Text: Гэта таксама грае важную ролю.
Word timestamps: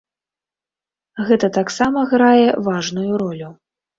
Гэта 1.27 1.47
таксама 1.59 1.99
грае 2.13 2.47
важную 2.69 3.13
ролю. 3.23 3.49